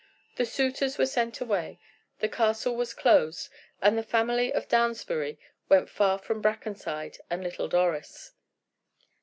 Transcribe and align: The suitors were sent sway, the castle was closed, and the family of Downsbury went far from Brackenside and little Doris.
The 0.37 0.47
suitors 0.47 0.97
were 0.97 1.05
sent 1.05 1.35
sway, 1.35 1.77
the 2.21 2.27
castle 2.27 2.75
was 2.75 2.91
closed, 2.95 3.49
and 3.83 3.95
the 3.95 4.01
family 4.03 4.51
of 4.51 4.67
Downsbury 4.67 5.37
went 5.69 5.91
far 5.91 6.17
from 6.17 6.41
Brackenside 6.41 7.19
and 7.29 7.43
little 7.43 7.67
Doris. 7.67 8.31